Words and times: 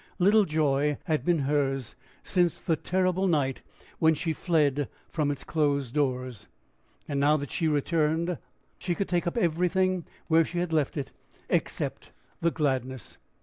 Little 0.17 0.45
joy 0.45 0.97
had 1.03 1.23
been 1.23 1.37
hers 1.45 1.95
since 2.23 2.55
the 2.55 2.75
terrible 2.75 3.27
night 3.27 3.61
when 3.99 4.15
she 4.15 4.33
fled 4.33 4.89
from 5.11 5.29
its 5.29 5.43
closed 5.43 5.93
doors; 5.93 6.47
and 7.07 7.19
now 7.19 7.37
that 7.37 7.51
she 7.51 7.67
returned, 7.67 8.39
she 8.79 8.95
could 8.95 9.07
take 9.07 9.27
up 9.27 9.37
everything 9.37 10.05
where 10.27 10.43
she 10.43 10.57
had 10.57 10.73
left 10.73 10.97
it, 10.97 11.11
except 11.49 12.09
the 12.41 12.49
gladness. 12.49 13.19